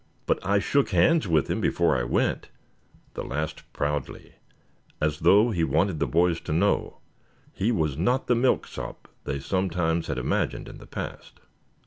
But 0.25 0.43
I 0.43 0.57
shook 0.57 0.89
hands 0.89 1.27
with 1.27 1.47
him 1.47 1.61
before 1.61 1.95
I 1.95 2.03
went," 2.03 2.49
the 3.13 3.23
last 3.23 3.71
proudly, 3.71 4.33
as 4.99 5.19
though 5.19 5.51
he 5.51 5.63
wanted 5.63 5.99
the 5.99 6.07
boys 6.07 6.41
to 6.41 6.51
know 6.51 6.97
he 7.53 7.71
was 7.71 7.99
not 7.99 8.25
the 8.25 8.33
milksop 8.33 9.07
they 9.25 9.37
sometimes 9.39 10.07
had 10.07 10.17
imagined 10.17 10.67
in 10.67 10.79
the 10.79 10.87
past. 10.87 11.39